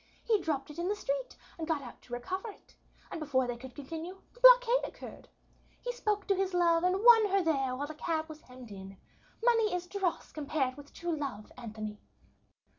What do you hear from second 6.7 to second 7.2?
and